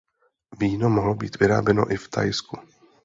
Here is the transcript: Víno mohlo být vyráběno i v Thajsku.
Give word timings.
Víno 0.59 0.89
mohlo 0.89 1.15
být 1.15 1.39
vyráběno 1.39 1.91
i 1.91 1.97
v 1.97 2.09
Thajsku. 2.09 2.57